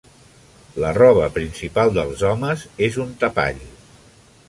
[0.83, 3.65] La roba principal dels homes és un tapall.